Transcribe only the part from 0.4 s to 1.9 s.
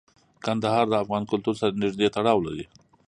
کندهار د افغان کلتور سره